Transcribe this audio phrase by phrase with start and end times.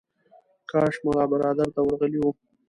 [0.69, 2.25] کاش ملا برادر ته ورغلی و.